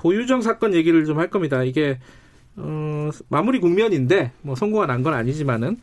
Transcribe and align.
고유정 0.00 0.40
사건 0.42 0.72
얘기를 0.74 1.04
좀 1.04 1.18
할 1.18 1.28
겁니다. 1.28 1.62
이게 1.62 1.98
어, 2.56 3.10
마무리 3.28 3.60
국면인데 3.60 4.32
뭐 4.42 4.54
선고가 4.54 4.86
난건 4.86 5.12
아니지만은 5.12 5.76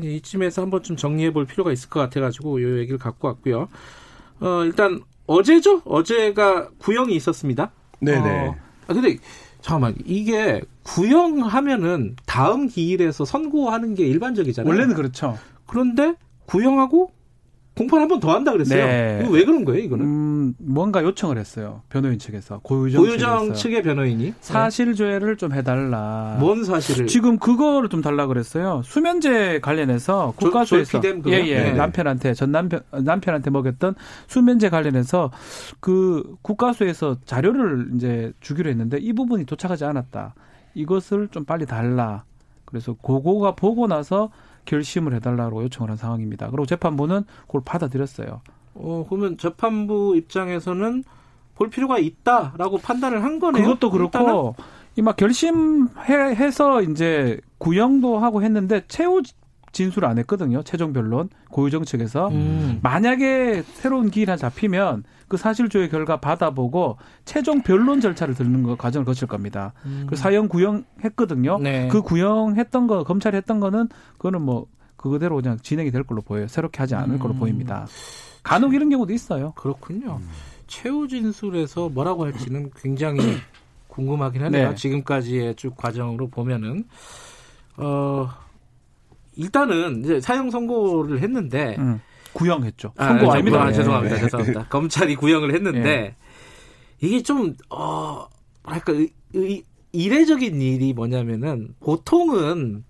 이쯤에서 0.00 0.62
한번 0.62 0.82
좀 0.82 0.96
정리해 0.96 1.32
볼 1.32 1.46
필요가 1.46 1.72
있을 1.72 1.88
것 1.90 2.00
같아가지고 2.00 2.60
이 2.60 2.78
얘기를 2.78 2.98
갖고 2.98 3.28
왔고요. 3.28 3.68
어, 4.40 4.62
일단 4.64 5.00
어제죠? 5.26 5.82
어제가 5.84 6.70
구형이 6.78 7.14
있었습니다. 7.16 7.72
네네. 8.00 8.48
어, 8.48 8.56
아, 8.86 8.94
근데 8.94 9.18
잠깐만 9.60 9.94
이게 10.06 10.62
구형하면은 10.84 12.16
다음 12.26 12.66
기일에서 12.68 13.24
선고하는 13.24 13.94
게 13.94 14.06
일반적이잖아요. 14.06 14.70
원래는 14.70 14.94
그렇죠. 14.94 15.36
그런데 15.66 16.14
구형하고 16.46 17.10
공판 17.80 18.00
한 18.02 18.08
번 18.08 18.20
더 18.20 18.32
한다 18.32 18.52
그랬어요. 18.52 18.84
네. 18.86 19.26
왜 19.30 19.44
그런 19.44 19.64
거예요, 19.64 19.82
이거는? 19.82 20.04
음, 20.04 20.54
뭔가 20.58 21.02
요청을 21.02 21.38
했어요. 21.38 21.82
변호인 21.88 22.18
측에서. 22.18 22.58
고유정, 22.62 23.02
고유정. 23.02 23.54
측의 23.54 23.82
변호인이 23.82 24.34
사실 24.40 24.94
조회를 24.94 25.36
좀 25.36 25.52
해달라. 25.52 26.36
뭔 26.38 26.64
사실을 26.64 27.06
지금 27.06 27.38
그거를 27.38 27.88
좀 27.88 28.02
달라 28.02 28.26
그랬어요. 28.26 28.82
수면제 28.84 29.60
관련해서 29.60 30.34
조- 30.38 30.46
국가수에서 30.46 31.00
그거? 31.00 31.30
예, 31.30 31.36
예. 31.46 31.62
네. 31.64 31.72
남편한테 31.72 32.34
전 32.34 32.52
남편 32.52 32.80
남편한테 32.90 33.50
먹였던 33.50 33.94
수면제 34.26 34.68
관련해서 34.68 35.30
그 35.80 36.36
국가수에서 36.42 37.16
자료를 37.24 37.90
이제 37.96 38.32
주기로 38.40 38.68
했는데 38.70 38.98
이 38.98 39.12
부분이 39.12 39.46
도착하지 39.46 39.84
않았다. 39.84 40.34
이것을 40.74 41.28
좀 41.30 41.44
빨리 41.44 41.66
달라. 41.66 42.24
그래서 42.64 42.92
고고가 42.92 43.54
보고 43.56 43.86
나서 43.86 44.30
결심을 44.64 45.14
해달라고 45.14 45.62
요청을 45.64 45.90
한 45.90 45.96
상황입니다. 45.96 46.48
그리고 46.50 46.66
재판부는 46.66 47.24
그걸 47.46 47.62
받아들였어요. 47.64 48.40
어, 48.74 49.06
그러면 49.08 49.36
재판부 49.38 50.16
입장에서는 50.16 51.04
볼 51.56 51.70
필요가 51.70 51.98
있다라고 51.98 52.78
판단을 52.78 53.22
한 53.22 53.38
거네요. 53.38 53.62
그것도? 53.64 53.90
그렇고 53.90 54.54
이 54.96 55.02
막 55.02 55.16
결심해서 55.16 56.82
이제 56.82 57.40
구형도 57.58 58.18
하고 58.18 58.42
했는데 58.42 58.82
최후 58.88 59.22
진술을 59.72 60.08
안 60.08 60.18
했거든요. 60.18 60.62
최종 60.62 60.92
변론 60.92 61.28
고유정 61.50 61.84
측에서 61.84 62.28
음. 62.28 62.80
만약에 62.82 63.62
새로운 63.62 64.10
기일 64.10 64.28
하나 64.30 64.36
잡히면 64.36 65.04
그 65.30 65.36
사실조회 65.36 65.88
결과 65.88 66.16
받아보고 66.16 66.98
최종 67.24 67.62
변론 67.62 68.00
절차를 68.00 68.34
듣는 68.34 68.64
거 68.64 68.74
과정을 68.74 69.04
거칠 69.04 69.28
겁니다. 69.28 69.72
그 70.08 70.16
사형 70.16 70.48
구형했거든요. 70.48 71.60
네. 71.60 71.86
그 71.86 72.02
구형했던 72.02 72.88
거 72.88 73.04
검찰이 73.04 73.36
했던 73.36 73.60
거는 73.60 73.88
그거는 74.18 74.42
뭐 74.42 74.66
그대로 74.96 75.36
그냥 75.36 75.56
진행이 75.62 75.92
될 75.92 76.02
걸로 76.02 76.20
보여요. 76.20 76.48
새롭게 76.48 76.78
하지 76.78 76.96
않을 76.96 77.20
걸로 77.20 77.34
음. 77.34 77.38
보입니다. 77.38 77.86
간혹 78.42 78.74
이런 78.74 78.90
경우도 78.90 79.12
있어요. 79.12 79.52
그렇군요. 79.52 80.20
최후 80.66 81.06
진술에서 81.06 81.90
뭐라고 81.90 82.24
할지는 82.24 82.68
굉장히 82.74 83.20
궁금하긴 83.86 84.42
하네요. 84.42 84.70
네. 84.70 84.74
지금까지의 84.74 85.54
쭉 85.54 85.76
과정으로 85.76 86.26
보면은 86.26 86.84
어 87.76 88.28
일단은 89.36 90.00
이제 90.00 90.20
사형 90.20 90.50
선고를 90.50 91.20
했는데 91.20 91.76
음. 91.78 92.00
구형했죠. 92.32 92.92
아, 92.96 93.08
선고 93.08 93.30
아, 93.30 93.34
아닙니다. 93.34 93.62
아, 93.62 93.72
죄송합니다. 93.72 94.16
예. 94.16 94.20
죄송합니다. 94.20 94.66
검찰이 94.68 95.16
구형을 95.16 95.54
했는데 95.54 95.88
예. 95.90 96.14
이게 97.00 97.22
좀 97.22 97.54
어, 97.70 98.26
뭐랄까 98.62 98.92
의- 98.92 99.10
의- 99.34 99.64
이례적인 99.92 100.60
일이 100.60 100.92
뭐냐면은 100.92 101.74
보통은 101.80 102.84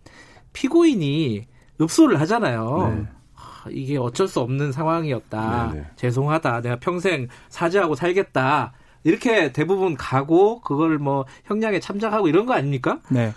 피고인이 0.53 1.47
읍소를 1.81 2.21
하잖아요. 2.21 2.93
네. 2.95 3.07
아, 3.37 3.65
이게 3.71 3.97
어쩔 3.97 4.29
수 4.29 4.41
없는 4.41 4.73
상황이었다. 4.73 5.71
네 5.73 5.81
네. 5.81 5.87
죄송하다. 5.97 6.61
내가 6.63 6.77
평생 6.77 7.29
사죄하고 7.49 7.95
살겠다. 7.95 8.73
이렇게 9.05 9.53
대부분 9.53 9.97
가고 9.97 10.61
그걸 10.61 10.99
뭐 10.99 11.25
형량에 11.45 11.81
참작하고 11.81 12.29
이런 12.29 12.45
거 12.45 12.53
아닙니까? 12.53 13.01
네. 13.09 13.33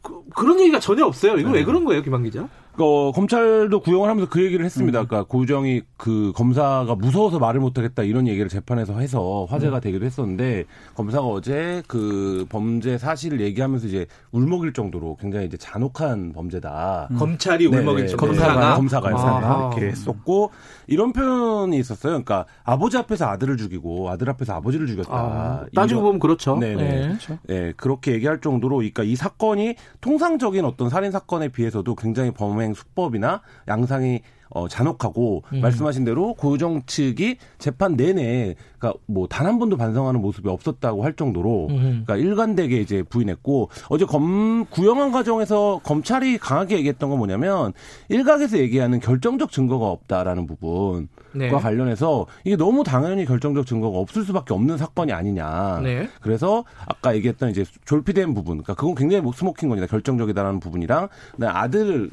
그, 0.00 0.22
런 0.42 0.58
얘기가 0.60 0.80
전혀 0.80 1.04
없어요. 1.04 1.36
이거 1.36 1.50
왜 1.50 1.60
네. 1.60 1.64
그런 1.64 1.84
거예요, 1.84 2.02
김한 2.02 2.22
기자? 2.22 2.48
어, 2.78 3.12
검찰도 3.12 3.80
구형을 3.80 4.08
하면서 4.08 4.28
그 4.30 4.42
얘기를 4.42 4.64
했습니다. 4.64 5.00
음. 5.02 5.06
그러니까 5.06 5.28
고유정이 5.28 5.82
그 5.98 6.32
검사가 6.34 6.94
무서워서 6.94 7.38
말을 7.38 7.60
못하겠다 7.60 8.02
이런 8.02 8.26
얘기를 8.26 8.48
재판에서 8.48 8.98
해서 8.98 9.46
화제가 9.50 9.76
음. 9.76 9.80
되기도 9.82 10.06
했었는데 10.06 10.64
검사가 10.94 11.26
어제 11.26 11.82
그 11.86 12.46
범죄 12.48 12.96
사실을 12.96 13.40
얘기하면서 13.42 13.86
이제 13.88 14.06
울먹일 14.30 14.72
정도로 14.72 15.16
굉장히 15.20 15.46
이제 15.46 15.58
잔혹한 15.58 16.32
범죄다. 16.32 17.10
검찰이 17.18 17.68
네, 17.70 17.78
울먹인 17.78 18.06
네, 18.06 18.16
검사가 18.16 18.70
네, 18.70 18.76
검사가 18.76 19.08
아. 19.10 19.70
이렇게 19.74 19.88
했었고 19.88 20.50
이런 20.86 21.12
표현이 21.12 21.78
있었어요. 21.78 22.12
그러니까 22.12 22.46
아버지 22.64 22.96
앞에서 22.96 23.26
아들을 23.26 23.58
죽이고 23.58 24.08
아들 24.08 24.30
앞에서 24.30 24.54
아버지를 24.54 24.86
죽였다. 24.86 25.10
아, 25.12 25.66
따지고 25.74 26.00
이런- 26.00 26.04
보면 26.06 26.20
그렇죠. 26.20 26.56
네네. 26.56 26.82
네. 26.82 27.06
그렇죠. 27.08 27.38
예, 27.50 27.74
그렇게 27.76 28.12
얘기할 28.12 28.40
정도로, 28.40 28.76
그러니까 28.76 29.02
이 29.02 29.14
사건이 29.14 29.74
통상적인 30.00 30.64
어떤 30.64 30.88
살인 30.88 31.10
사건에 31.10 31.48
비해서도 31.48 31.94
굉장히 31.96 32.30
범행 32.30 32.61
수법이나 32.74 33.42
양상이 33.68 34.20
어, 34.54 34.68
잔혹하고 34.68 35.44
음. 35.54 35.60
말씀하신 35.62 36.04
대로 36.04 36.34
고유정 36.34 36.82
측이 36.84 37.38
재판 37.58 37.96
내내 37.96 38.54
그러니까 38.78 39.00
뭐 39.06 39.26
단 39.26 39.46
한 39.46 39.58
번도 39.58 39.78
반성하는 39.78 40.20
모습이 40.20 40.48
없었다고 40.48 41.04
할 41.04 41.14
정도로 41.14 41.68
음. 41.70 42.04
그러니까 42.04 42.16
일관되게 42.16 42.76
이제 42.76 43.02
부인했고 43.02 43.70
어제 43.88 44.04
검 44.04 44.66
구형한 44.66 45.10
과정에서 45.10 45.80
검찰이 45.82 46.36
강하게 46.36 46.76
얘기했던 46.76 47.08
건 47.08 47.18
뭐냐면 47.18 47.72
일각에서 48.10 48.58
얘기하는 48.58 49.00
결정적 49.00 49.50
증거가 49.50 49.86
없다라는 49.86 50.46
부분과 50.46 51.08
네. 51.32 51.48
관련해서 51.48 52.26
이게 52.44 52.56
너무 52.56 52.84
당연히 52.84 53.24
결정적 53.24 53.64
증거가 53.66 53.98
없을 53.98 54.22
수밖에 54.24 54.52
없는 54.52 54.76
사건이 54.76 55.12
아니냐. 55.12 55.80
네. 55.82 56.08
그래서 56.20 56.64
아까 56.86 57.16
얘기했던 57.16 57.48
이제 57.50 57.64
졸피뎀 57.86 58.34
부분, 58.34 58.58
그러니까 58.58 58.74
그건 58.74 58.94
굉장히 58.94 59.22
뭐 59.22 59.32
smoking 59.32 59.70
gun이다 59.70 59.86
결정적이다라는 59.86 60.60
부분이랑 60.60 61.08
아들 61.40 62.10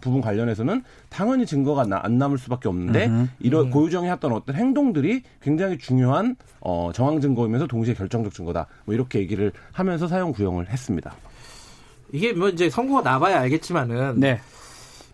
부분 0.00 0.20
관련해서는 0.20 0.82
당연히 1.08 1.46
증거가 1.46 1.84
나- 1.84 2.00
안 2.02 2.18
남을 2.18 2.38
수밖에 2.38 2.68
없는데 2.68 3.06
음흠. 3.06 3.28
이런 3.40 3.70
고유정이 3.70 4.08
했던 4.08 4.32
어떤 4.32 4.56
행동들이 4.56 5.22
굉장히 5.42 5.78
중요한 5.78 6.36
어, 6.60 6.90
정황 6.94 7.20
증거이면서 7.20 7.66
동시에 7.66 7.94
결정적 7.94 8.32
증거다. 8.34 8.66
뭐 8.84 8.94
이렇게 8.94 9.18
얘기를 9.20 9.52
하면서 9.72 10.06
사형 10.08 10.32
구형을 10.32 10.68
했습니다. 10.70 11.14
이게 12.12 12.32
뭐 12.32 12.48
이제 12.48 12.70
선고가 12.70 13.02
나봐야 13.02 13.40
알겠지만은 13.40 14.20
네. 14.20 14.40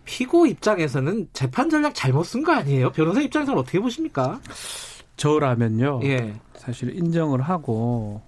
피고 0.05 0.45
입장에서는 0.45 1.29
재판 1.33 1.69
전략 1.69 1.95
잘못 1.95 2.23
쓴 2.25 2.43
거 2.43 2.51
아니에요? 2.53 2.91
변호사 2.91 3.21
입장에서는 3.21 3.57
어떻게 3.59 3.79
보십니까? 3.79 4.39
저라면요. 5.17 6.01
예. 6.03 6.33
사실 6.57 6.95
인정을 6.97 7.41
하고 7.41 8.21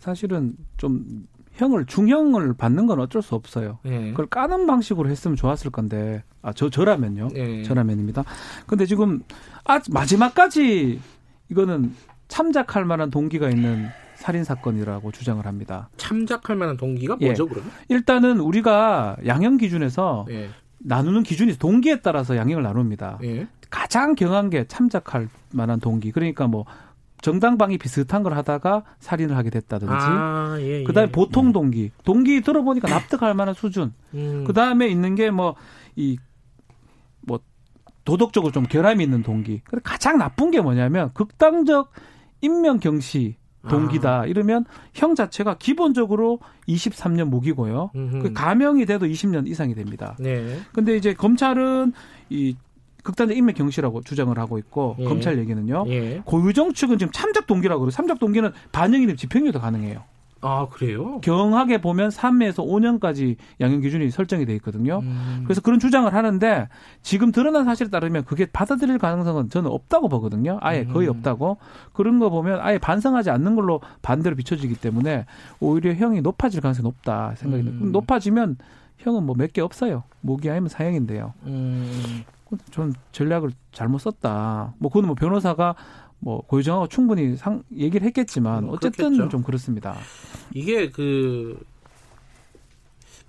사실은 0.00 0.54
좀 0.76 1.26
형을 1.60 1.84
중형을 1.84 2.54
받는 2.54 2.86
건 2.86 3.00
어쩔 3.00 3.20
수 3.20 3.34
없어요. 3.34 3.78
예. 3.84 4.10
그걸 4.10 4.26
까는 4.26 4.66
방식으로 4.66 5.10
했으면 5.10 5.36
좋았을 5.36 5.70
건데 5.70 6.24
아 6.42 6.52
저 6.54 6.70
저라면요. 6.70 7.28
예. 7.34 7.62
저라면입니다. 7.62 8.24
근데 8.66 8.86
지금 8.86 9.20
아 9.64 9.78
마지막까지 9.90 11.00
이거는 11.50 11.94
참작할 12.28 12.84
만한 12.86 13.10
동기가 13.10 13.50
있는 13.50 13.88
살인 14.14 14.42
사건이라고 14.44 15.12
주장을 15.12 15.44
합니다. 15.44 15.90
참작할 15.98 16.56
만한 16.56 16.76
동기가 16.78 17.18
예. 17.20 17.26
뭐죠, 17.26 17.46
그러면? 17.46 17.70
일단은 17.88 18.40
우리가 18.40 19.16
양형 19.26 19.58
기준에서 19.58 20.26
예. 20.30 20.48
나누는 20.78 21.24
기준이 21.24 21.58
동기에 21.58 22.00
따라서 22.00 22.36
양형을 22.36 22.62
나눕니다. 22.62 23.18
예. 23.22 23.46
가장 23.68 24.14
경한 24.14 24.48
게 24.48 24.64
참작할 24.66 25.28
만한 25.52 25.78
동기. 25.78 26.10
그러니까 26.10 26.46
뭐 26.46 26.64
정당방위 27.22 27.78
비슷한 27.78 28.22
걸 28.22 28.34
하다가 28.34 28.84
살인을 28.98 29.36
하게 29.36 29.50
됐다든지. 29.50 29.92
아, 29.94 30.56
예. 30.60 30.80
예. 30.80 30.84
그다음에 30.84 31.10
보통 31.12 31.52
동기. 31.52 31.90
동기 32.04 32.40
들어보니까 32.40 32.88
납득할 32.88 33.34
만한 33.34 33.54
수준. 33.54 33.92
음. 34.14 34.44
그다음에 34.46 34.88
있는 34.88 35.14
게 35.14 35.30
뭐 35.30 35.54
이뭐 35.96 37.40
도덕적으로 38.04 38.52
좀 38.52 38.64
결함이 38.64 39.02
있는 39.04 39.22
동기. 39.22 39.60
근데 39.64 39.82
가장 39.84 40.18
나쁜 40.18 40.50
게 40.50 40.60
뭐냐면 40.60 41.10
극단적 41.14 41.92
인명 42.40 42.78
경시 42.78 43.36
아. 43.62 43.68
동기다. 43.68 44.24
이러면 44.26 44.64
형 44.94 45.14
자체가 45.14 45.58
기본적으로 45.58 46.38
23년 46.66 47.28
무기고요. 47.28 47.90
음흠. 47.94 48.18
그 48.22 48.32
가명이 48.32 48.86
돼도 48.86 49.06
20년 49.06 49.46
이상이 49.46 49.74
됩니다. 49.74 50.16
네. 50.18 50.58
근데 50.72 50.96
이제 50.96 51.12
검찰은 51.12 51.92
이 52.30 52.56
극단적 53.02 53.36
인명 53.36 53.54
경시라고 53.54 54.02
주장을 54.02 54.36
하고 54.38 54.58
있고 54.58 54.96
예. 54.98 55.04
검찰 55.04 55.38
얘기는요. 55.38 55.84
예. 55.88 56.22
고유정 56.24 56.72
측은 56.74 56.98
지금 56.98 57.12
참작 57.12 57.46
동기라고 57.46 57.80
그래요. 57.80 57.90
참작 57.90 58.18
동기는 58.18 58.50
반영이 58.72 59.06
되면 59.06 59.16
집행유예도 59.16 59.60
가능해요. 59.60 60.02
아 60.42 60.66
그래요? 60.70 61.20
경하게 61.20 61.82
보면 61.82 62.08
3에서 62.08 62.66
5년까지 62.66 63.36
양형 63.60 63.82
기준이 63.82 64.10
설정이 64.10 64.46
돼 64.46 64.54
있거든요. 64.54 65.00
음. 65.02 65.42
그래서 65.44 65.60
그런 65.60 65.78
주장을 65.78 66.10
하는데 66.14 66.68
지금 67.02 67.30
드러난 67.30 67.66
사실에 67.66 67.90
따르면 67.90 68.24
그게 68.24 68.46
받아들일 68.46 68.96
가능성은 68.96 69.50
저는 69.50 69.70
없다고 69.70 70.08
보거든요. 70.08 70.56
아예 70.62 70.86
거의 70.86 71.08
음. 71.08 71.16
없다고. 71.16 71.58
그런 71.92 72.18
거 72.18 72.30
보면 72.30 72.58
아예 72.62 72.78
반성하지 72.78 73.28
않는 73.28 73.54
걸로 73.54 73.82
반대로 74.00 74.34
비춰지기 74.34 74.76
때문에 74.76 75.26
오히려 75.60 75.92
형이 75.92 76.22
높아질 76.22 76.62
가능성이 76.62 76.84
높다 76.84 77.34
생각이. 77.36 77.62
음. 77.64 77.92
높아지면 77.92 78.56
형은 78.96 79.24
뭐 79.24 79.36
몇 79.36 79.52
개 79.52 79.60
없어요. 79.60 80.04
무기 80.22 80.48
아니면 80.48 80.70
사형인데요. 80.70 81.34
음. 81.44 82.24
전 82.70 82.94
전략을 83.12 83.50
잘못 83.72 83.98
썼다. 83.98 84.74
뭐 84.78 84.90
그건 84.90 85.06
뭐 85.06 85.14
변호사가 85.14 85.74
뭐 86.18 86.42
고유정하고 86.42 86.88
충분히 86.88 87.36
상 87.36 87.62
얘기를 87.74 88.06
했겠지만 88.06 88.66
뭐 88.66 88.74
어쨌든 88.74 89.10
그렇겠죠. 89.10 89.28
좀 89.28 89.42
그렇습니다. 89.42 89.96
이게 90.52 90.90
그 90.90 91.62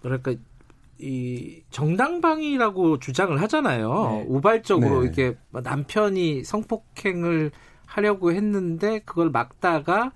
뭐랄까 0.01 0.33
이 0.99 1.63
정당방위라고 1.71 2.99
주장을 2.99 3.41
하잖아요. 3.41 3.89
네. 4.11 4.25
우발적으로 4.27 4.99
네. 4.99 5.05
이렇게 5.05 5.37
남편이 5.51 6.43
성폭행을 6.43 7.51
하려고 7.85 8.31
했는데 8.31 8.99
그걸 8.99 9.31
막다가 9.31 10.11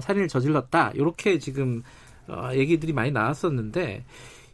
살인을 0.00 0.28
저질렀다. 0.28 0.92
이렇게 0.94 1.38
지금 1.38 1.82
어, 2.28 2.50
얘기들이 2.54 2.92
많이 2.92 3.10
나왔었는데 3.10 4.04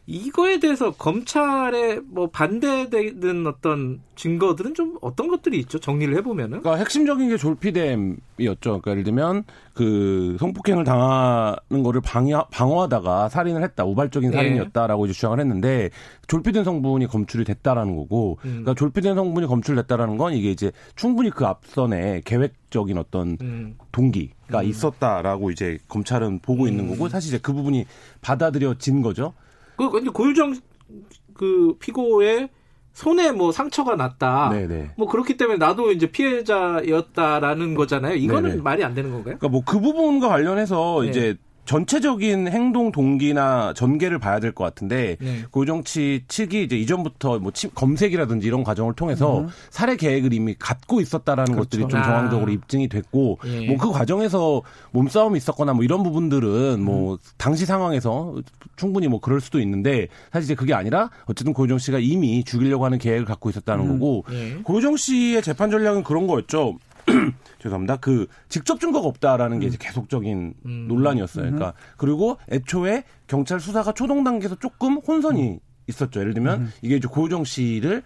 이거에 0.07 0.59
대해서 0.59 0.91
검찰에 0.91 1.99
뭐 2.05 2.29
반대되는 2.29 3.47
어떤 3.47 4.01
증거들은 4.15 4.75
좀 4.75 4.97
어떤 5.01 5.27
것들이 5.27 5.57
있죠? 5.59 5.79
정리를 5.79 6.15
해보면은. 6.17 6.61
그러니까 6.61 6.75
핵심적인 6.79 7.29
게 7.29 7.37
졸피뎀이었죠. 7.37 8.59
그러니까 8.61 8.91
예를 8.91 9.03
들면 9.03 9.43
그 9.73 10.37
성폭행을 10.39 10.83
당하는 10.83 11.83
거를 11.83 12.01
방해, 12.01 12.33
방어하다가 12.51 13.29
살인을 13.29 13.63
했다, 13.63 13.83
우발적인 13.83 14.31
예. 14.31 14.35
살인이었다라고 14.35 15.05
이제 15.05 15.13
주장을 15.13 15.39
했는데 15.39 15.89
졸피된 16.27 16.63
성분이 16.63 17.07
검출이 17.07 17.43
됐다라는 17.43 17.95
거고, 17.95 18.37
음. 18.45 18.49
그러니까 18.49 18.75
졸피된 18.75 19.15
성분이 19.15 19.47
검출됐다라는 19.47 20.17
건 20.17 20.33
이게 20.33 20.51
이제 20.51 20.71
충분히 20.95 21.31
그 21.31 21.45
앞선에 21.45 22.21
계획적인 22.25 22.97
어떤 22.99 23.37
음. 23.41 23.75
동기가 23.91 24.61
음. 24.61 24.65
있었다라고 24.65 25.49
이제 25.49 25.79
검찰은 25.87 26.39
보고 26.39 26.67
있는 26.67 26.85
음. 26.85 26.89
거고 26.91 27.09
사실 27.09 27.29
이제 27.29 27.39
그 27.41 27.53
부분이 27.53 27.85
받아들여진 28.21 29.01
거죠. 29.01 29.33
그 29.77 29.89
근데 29.89 30.09
고유정 30.09 30.55
그 31.33 31.75
피고의 31.79 32.49
손에 32.93 33.31
뭐 33.33 33.51
상처가 33.51 33.95
났다. 33.95 34.49
네네. 34.51 34.91
뭐 34.97 35.07
그렇기 35.07 35.35
때문에 35.35 35.57
나도 35.57 35.91
이제 35.91 36.09
피해자였다라는 36.11 37.75
거잖아요. 37.75 38.15
이거는 38.15 38.49
네네. 38.51 38.61
말이 38.61 38.83
안 38.83 38.93
되는 38.93 39.11
건가요? 39.11 39.37
그러니까 39.37 39.49
뭐 39.49 39.61
그 39.65 39.79
부분과 39.81 40.29
관련해서 40.29 40.99
네. 41.01 41.09
이제 41.09 41.35
전체적인 41.65 42.47
행동 42.47 42.91
동기나 42.91 43.73
전개를 43.75 44.19
봐야 44.19 44.39
될 44.39 44.53
것 44.53 44.63
같은데 44.63 45.17
네. 45.19 45.43
고정치 45.51 46.23
측이 46.27 46.63
이제 46.63 46.77
이전부터 46.77 47.39
뭐 47.39 47.51
치- 47.51 47.67
검색이라든지 47.73 48.47
이런 48.47 48.63
과정을 48.63 48.93
통해서 48.93 49.41
음. 49.41 49.47
살해 49.69 49.97
계획을 49.97 50.31
이미 50.33 50.55
갖고 50.57 51.01
있었다라는 51.01 51.53
그렇죠. 51.53 51.69
것들이 51.69 51.89
좀 51.89 51.99
아. 51.99 52.03
정황적으로 52.03 52.51
입증이 52.51 52.87
됐고 52.87 53.39
예. 53.45 53.67
뭐그 53.67 53.91
과정에서 53.91 54.61
몸싸움이 54.91 55.37
있었거나 55.37 55.73
뭐 55.73 55.83
이런 55.83 56.03
부분들은 56.03 56.81
뭐 56.83 57.17
당시 57.37 57.65
상황에서 57.65 58.35
충분히 58.75 59.07
뭐 59.07 59.19
그럴 59.19 59.41
수도 59.41 59.59
있는데 59.59 60.07
사실 60.31 60.45
이제 60.45 60.55
그게 60.55 60.73
아니라 60.73 61.09
어쨌든 61.25 61.53
고유정 61.53 61.79
씨가 61.79 61.99
이미 61.99 62.43
죽이려고 62.43 62.85
하는 62.85 62.97
계획을 62.97 63.25
갖고 63.25 63.49
있었다는 63.49 63.85
음. 63.85 63.93
거고 63.99 64.23
예. 64.31 64.55
고유정 64.63 64.95
씨의 64.97 65.41
재판 65.41 65.69
전략은 65.71 66.03
그런 66.03 66.27
거였죠. 66.27 66.77
죄송합니다. 67.59 67.97
그 67.97 68.27
직접 68.49 68.79
증거가 68.79 69.07
없다라는 69.07 69.59
게 69.59 69.67
이제 69.67 69.77
계속적인 69.79 70.53
음. 70.65 70.85
논란이었어요. 70.87 71.43
그러니까 71.43 71.73
그리고 71.97 72.37
애초에 72.51 73.03
경찰 73.27 73.59
수사가 73.59 73.93
초동 73.93 74.23
단계에서 74.23 74.55
조금 74.55 74.97
혼선이 74.97 75.59
있었죠. 75.87 76.19
예를 76.19 76.33
들면 76.33 76.71
이게 76.81 76.95
이제 76.97 77.07
고유정 77.07 77.43
씨를 77.43 78.03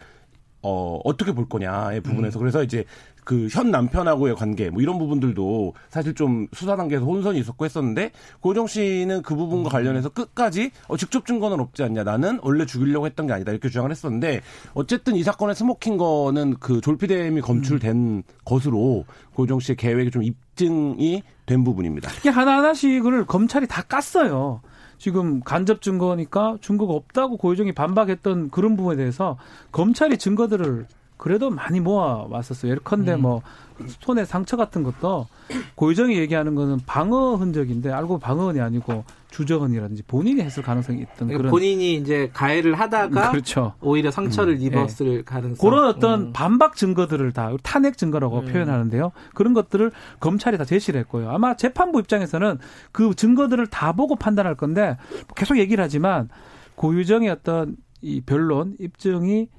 어 0.62 1.00
어떻게 1.06 1.32
볼 1.32 1.48
거냐의 1.48 2.02
부분에서 2.02 2.38
그래서 2.40 2.64
이제 2.64 2.84
그 3.30 3.48
현 3.52 3.70
남편하고의 3.70 4.34
관계 4.34 4.72
뭐 4.72 4.82
이런 4.82 4.98
부분들도 4.98 5.76
사실 5.90 6.16
좀 6.16 6.48
수사 6.52 6.76
단계에서 6.76 7.06
혼선이 7.06 7.38
있었고 7.38 7.64
했었는데 7.64 8.12
고유정 8.40 8.66
씨는 8.66 9.22
그 9.22 9.36
부분과 9.36 9.70
관련해서 9.70 10.10
끝까지 10.10 10.72
어, 10.88 10.98
직접 10.98 11.28
증거는 11.28 11.60
없지 11.60 11.84
않냐 11.84 12.04
나는 12.04 12.40
원래 12.42 12.66
죽이려고 12.66 13.06
했던 13.06 13.28
게 13.28 13.34
아니다 13.34 13.52
이렇게 13.52 13.68
주장을 13.68 13.92
했었는데 13.92 14.42
어쨌든 14.74 15.16
이 15.16 15.22
사건의 15.22 15.54
smoking 15.54 15.98
gun은 15.98 16.56
그 16.60 16.82
졸피뎀이 16.82 17.42
검출된 17.42 18.24
것으로 18.46 19.06
고유정 19.36 19.60
씨의 19.60 19.76
계획이 19.76 20.10
좀 20.10 20.24
입증이 20.24 21.22
된 21.46 21.64
부분입니다. 21.64 22.10
이게 22.18 22.30
하나하나씩을 22.30 23.28
검찰이 23.28 23.68
다 23.68 23.84
깠어요. 23.84 24.62
지금 24.98 25.40
간접 25.42 25.84
증거니까 25.84 26.58
증거가 26.62 26.94
없다고 26.94 27.38
고유정이 27.38 27.74
반박했던 27.74 28.50
그런 28.50 28.76
부분에 28.76 28.98
대해서 28.98 29.38
검찰이 29.72 30.18
증거들을 30.18 30.88
그래도 31.20 31.50
많이 31.50 31.82
모아 31.82 32.26
왔었어요. 32.30 32.72
예컨대 32.72 33.16
음. 33.16 33.22
뭐 33.24 33.42
손에 33.88 34.24
상처 34.24 34.56
같은 34.56 34.84
것도 34.84 35.28
고유정이 35.76 36.18
얘기하는 36.18 36.56
거는 36.56 36.80
방어 36.86 37.36
흔적인데 37.36 37.92
알고 37.92 38.20
방어흔이 38.20 38.62
아니고 38.62 39.04
주저흔이라든지 39.30 40.04
본인이 40.04 40.42
했을 40.42 40.64
가능성이 40.64 41.02
있던 41.02 41.28
그러니까 41.28 41.38
그런 41.40 41.52
본인이 41.52 41.96
이제 41.96 42.32
가해를 42.34 42.76
하다가 42.76 43.32
그렇죠. 43.32 43.74
오히려 43.82 44.12
상처를 44.12 44.54
음. 44.56 44.62
입었을 44.62 45.24
가능성. 45.26 45.70
그런 45.70 45.88
어떤 45.90 46.22
음. 46.22 46.34
반박 46.34 46.78
증거들을 46.78 47.34
다 47.34 47.52
탄핵 47.64 47.98
증거라고 47.98 48.40
음. 48.40 48.46
표현하는데요. 48.46 49.12
그런 49.34 49.54
것들을 49.54 49.92
검찰이 50.22 50.58
다 50.58 50.64
제시를 50.64 51.02
했고요. 51.02 51.30
아마 51.30 51.58
재판부 51.58 52.00
입장에서는 52.00 52.60
그 52.94 53.14
증거들을 53.14 53.68
다 53.68 53.92
보고 53.92 54.16
판단할 54.16 54.56
건데 54.56 54.96
계속 55.36 55.58
얘기를 55.58 55.84
하지만 55.84 56.30
고유정의 56.76 57.30
어떤 57.30 57.76
이 58.02 58.22
변론 58.22 58.78
입증이 58.80 59.50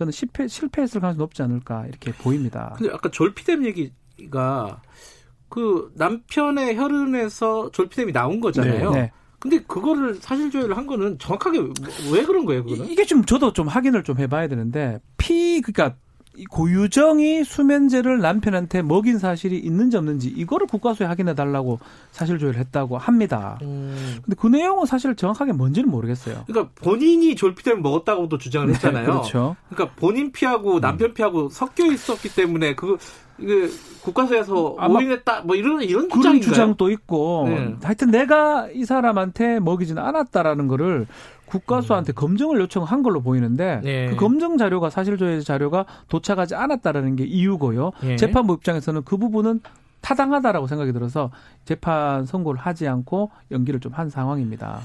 저는 0.00 0.12
실패, 0.12 0.48
실패했을 0.48 0.98
가능성이 0.98 1.18
높지 1.18 1.42
않을까 1.42 1.84
이렇게 1.86 2.10
보입니다. 2.12 2.74
근데 2.78 2.90
아까 2.90 3.10
졸피뎀 3.10 3.66
얘기가 3.66 4.80
그 5.50 5.92
남편의 5.94 6.74
혈흔에서 6.78 7.70
졸피뎀이 7.70 8.10
나온 8.12 8.40
거잖아요. 8.40 8.92
네. 8.92 9.12
근데 9.38 9.58
그거를 9.58 10.14
사실 10.14 10.50
조회를 10.50 10.74
한 10.74 10.86
거는 10.86 11.18
정확하게 11.18 11.58
왜 12.14 12.24
그런 12.24 12.46
거예요, 12.46 12.64
그거는? 12.64 12.86
이- 12.86 12.92
이게 12.92 13.04
좀 13.04 13.26
저도 13.26 13.52
좀 13.52 13.68
확인을 13.68 14.02
좀 14.02 14.16
해봐야 14.18 14.48
되는데 14.48 15.00
피 15.18 15.60
그러니까 15.60 15.98
이 16.36 16.44
고유정이 16.44 17.44
수면제를 17.44 18.20
남편한테 18.20 18.82
먹인 18.82 19.18
사실이 19.18 19.58
있는지 19.58 19.96
없는지 19.96 20.28
이거를 20.28 20.66
국가수에 20.66 21.06
확인해 21.06 21.34
달라고 21.34 21.80
사실 22.12 22.38
조회를 22.38 22.58
했다고 22.60 22.98
합니다. 22.98 23.58
음. 23.62 24.18
근데 24.24 24.36
그 24.40 24.46
내용은 24.46 24.86
사실 24.86 25.14
정확하게 25.16 25.52
뭔지는 25.52 25.90
모르겠어요. 25.90 26.44
그러니까 26.46 26.72
본인이 26.76 27.34
졸피뎀을 27.34 27.80
먹었다고도 27.80 28.38
주장을 28.38 28.72
했잖아요. 28.74 29.06
그렇죠. 29.06 29.56
그러니까 29.68 29.94
본인 29.96 30.30
피하고 30.30 30.80
남편 30.80 31.14
피하고 31.14 31.48
섞여 31.48 31.84
있었기 31.86 32.34
때문에 32.34 32.74
그 32.74 32.96
이게 33.38 33.68
국가서에서 34.02 34.76
아마 34.78 34.94
올인했다 34.94 35.42
뭐 35.42 35.56
이런 35.56 35.82
이런 35.82 36.08
그런 36.08 36.20
주장인가요? 36.20 36.40
주장도 36.50 36.90
있고 36.90 37.46
네. 37.48 37.74
하여튼 37.82 38.10
내가 38.10 38.68
이 38.72 38.84
사람한테 38.84 39.60
먹이지는 39.60 40.02
않았다라는 40.02 40.68
거를 40.68 41.06
국가수한테 41.50 42.12
검증을 42.12 42.60
요청한 42.60 43.02
걸로 43.02 43.20
보이는데 43.20 43.76
음. 43.76 43.80
네. 43.82 44.06
그 44.10 44.16
검증 44.16 44.56
자료가 44.56 44.90
사실조회 44.90 45.40
자료가 45.40 45.84
도착하지 46.08 46.54
않았다라는 46.54 47.16
게 47.16 47.24
이유고요. 47.24 47.90
예. 48.04 48.16
재판부 48.16 48.54
입장에서는 48.54 49.02
그 49.04 49.16
부분은 49.16 49.60
타당하다라고 50.00 50.66
생각이 50.66 50.92
들어서 50.92 51.30
재판 51.64 52.24
선고를 52.24 52.60
하지 52.60 52.88
않고 52.88 53.30
연기를 53.50 53.80
좀 53.80 53.90
한 53.92 54.08
상황입니다. 54.08 54.80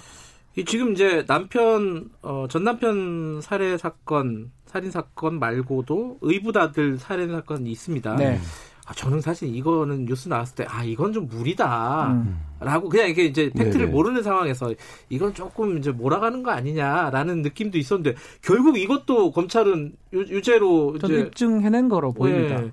이 0.57 0.65
지금 0.65 0.93
이제 0.93 1.24
남편 1.27 2.10
어, 2.22 2.48
전 2.50 2.63
남편 2.63 3.39
살해 3.41 3.77
사건 3.77 4.51
살인 4.65 4.89
사건 4.89 5.38
말고도 5.39 6.17
의붓아들 6.22 6.98
살해 6.98 7.27
사건이 7.27 7.69
있습니다. 7.72 8.15
네. 8.15 8.39
아, 8.85 8.93
저는 8.93 9.19
사실 9.21 9.53
이거는 9.55 10.05
뉴스 10.05 10.29
나왔을 10.29 10.55
때 10.55 10.65
아 10.69 10.83
이건 10.83 11.11
좀 11.11 11.27
무리다. 11.27 12.11
음. 12.11 12.39
라고 12.59 12.87
그냥 12.87 13.09
이게 13.09 13.25
이제 13.25 13.49
팩트를 13.49 13.85
네네. 13.87 13.91
모르는 13.91 14.21
상황에서 14.23 14.73
이건 15.09 15.33
조금 15.33 15.77
이제 15.77 15.91
몰아가는 15.91 16.43
거 16.43 16.51
아니냐라는 16.51 17.41
느낌도 17.41 17.77
있었는데 17.77 18.15
결국 18.41 18.77
이것도 18.77 19.31
검찰은 19.31 19.93
유, 20.13 20.19
유죄로 20.19 20.97
저는 20.99 21.15
이제 21.15 21.25
입증해낸 21.27 21.89
거로 21.89 22.13
보입니다. 22.13 22.63
예. 22.63 22.71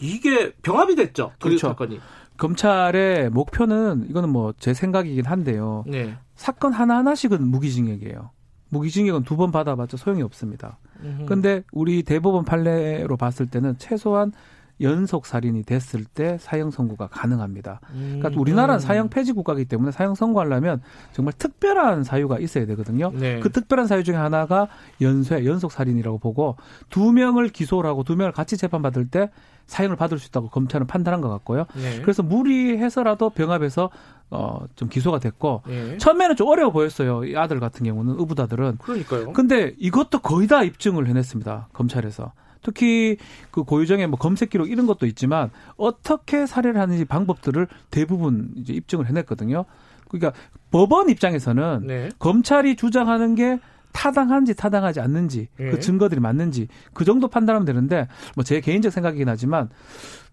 이게 0.00 0.52
병합이 0.62 0.94
됐죠. 0.96 1.32
그 1.38 1.48
그렇죠. 1.48 1.68
사건이. 1.68 2.00
검찰의 2.36 3.30
목표는 3.30 4.06
이거는 4.08 4.28
뭐 4.30 4.52
제 4.58 4.72
생각이긴 4.74 5.26
한데요. 5.26 5.84
네. 5.86 6.16
사건 6.34 6.72
하나하나씩은 6.72 7.46
무기징역이에요. 7.48 8.30
무기징역은 8.70 9.24
두 9.24 9.36
번 9.36 9.50
받아봤자 9.50 9.96
소용이 9.96 10.22
없습니다. 10.22 10.78
음흠. 11.02 11.26
근데 11.26 11.62
우리 11.72 12.02
대법원 12.02 12.44
판례로 12.44 13.16
봤을 13.16 13.46
때는 13.46 13.76
최소한 13.78 14.32
연속 14.80 15.26
살인이 15.26 15.62
됐을 15.64 16.04
때 16.04 16.38
사형 16.38 16.70
선고가 16.70 17.08
가능합니다. 17.08 17.80
그러니까 17.92 18.28
음. 18.28 18.38
우리나라는 18.38 18.80
사형 18.80 19.08
폐지 19.08 19.32
국가이기 19.32 19.66
때문에 19.66 19.90
사형 19.92 20.14
선고하려면 20.14 20.80
정말 21.12 21.34
특별한 21.36 22.04
사유가 22.04 22.38
있어야 22.38 22.66
되거든요. 22.66 23.10
네. 23.14 23.40
그 23.40 23.50
특별한 23.50 23.86
사유 23.86 24.04
중에 24.04 24.16
하나가 24.16 24.68
연쇄 25.00 25.44
연속 25.44 25.72
살인이라고 25.72 26.18
보고 26.18 26.56
두 26.88 27.12
명을 27.12 27.48
기소를 27.48 27.88
하고 27.88 28.04
두 28.04 28.16
명을 28.16 28.32
같이 28.32 28.56
재판받을 28.56 29.08
때 29.08 29.30
사형을 29.66 29.96
받을 29.96 30.18
수 30.18 30.28
있다고 30.28 30.48
검찰은 30.48 30.86
판단한 30.88 31.20
것 31.20 31.28
같고요. 31.28 31.66
네. 31.76 32.00
그래서 32.02 32.22
무리해서라도 32.22 33.30
병합해서 33.30 33.90
어, 34.30 34.64
좀 34.76 34.88
기소가 34.88 35.18
됐고 35.18 35.62
예. 35.68 35.96
처음에는 35.98 36.36
좀 36.36 36.48
어려워 36.48 36.72
보였어요. 36.72 37.24
이 37.24 37.36
아들 37.36 37.60
같은 37.60 37.84
경우는 37.84 38.16
의붓아들은. 38.18 38.78
그러니까요. 38.78 39.32
근데 39.32 39.74
이것도 39.78 40.20
거의 40.20 40.48
다 40.48 40.62
입증을 40.62 41.06
해냈습니다. 41.06 41.68
검찰에서. 41.72 42.32
특히 42.62 43.16
그 43.50 43.64
고유정의 43.64 44.06
뭐 44.06 44.18
검색 44.18 44.50
기록 44.50 44.70
이런 44.70 44.86
것도 44.86 45.06
있지만 45.06 45.50
어떻게 45.76 46.46
살해를 46.46 46.80
하는지 46.80 47.04
방법들을 47.04 47.66
대부분 47.90 48.52
이제 48.56 48.72
입증을 48.72 49.08
해냈거든요. 49.08 49.64
그러니까 50.08 50.32
법원 50.70 51.08
입장에서는 51.08 51.86
네. 51.86 52.08
검찰이 52.18 52.76
주장하는 52.76 53.34
게 53.34 53.58
타당한지 53.92 54.54
타당하지 54.54 55.00
않는지 55.00 55.48
예. 55.58 55.70
그 55.70 55.80
증거들이 55.80 56.20
맞는지 56.20 56.68
그 56.92 57.04
정도 57.04 57.26
판단하면 57.28 57.64
되는데 57.66 58.06
뭐 58.36 58.44
제 58.44 58.60
개인적 58.60 58.92
생각이긴 58.92 59.28
하지만 59.28 59.68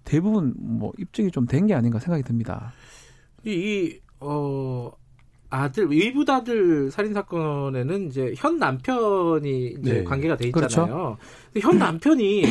대부분 0.03 0.53
뭐 0.57 0.91
입증이 0.97 1.31
좀 1.31 1.47
된 1.47 1.65
게 1.67 1.73
아닌가 1.73 1.99
생각이 1.99 2.23
듭니다. 2.23 2.71
이, 3.45 3.51
이, 3.51 3.99
어, 4.19 4.91
아들, 5.49 5.87
의붓 5.91 6.29
아들 6.29 6.91
살인 6.91 7.13
사건에는 7.13 8.07
이제 8.07 8.33
현 8.35 8.57
남편이 8.57 9.75
이제 9.79 9.93
네. 9.93 10.03
관계가 10.03 10.37
돼 10.37 10.47
있잖아요. 10.47 10.67
그렇죠. 10.71 11.17
현 11.59 11.77
남편이 11.77 12.43